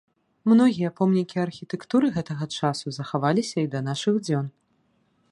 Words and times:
Многія 0.51 0.89
помнікі 0.99 1.41
архітэктуры 1.43 2.07
гэтага 2.15 2.47
часу 2.61 2.87
захаваліся 2.97 3.57
і 3.65 3.69
да 3.75 3.79
нашых 3.89 4.15
дзён. 4.29 4.45